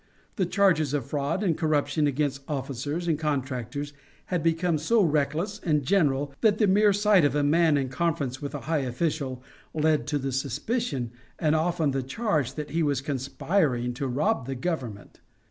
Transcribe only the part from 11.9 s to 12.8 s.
the charge that